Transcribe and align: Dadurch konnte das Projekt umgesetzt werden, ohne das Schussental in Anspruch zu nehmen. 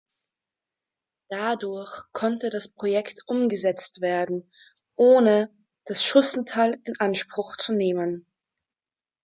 Dadurch 1.29 2.05
konnte 2.11 2.49
das 2.49 2.69
Projekt 2.69 3.21
umgesetzt 3.27 4.01
werden, 4.01 4.51
ohne 4.95 5.53
das 5.85 6.03
Schussental 6.03 6.79
in 6.85 6.97
Anspruch 6.99 7.55
zu 7.57 7.73
nehmen. 7.73 8.25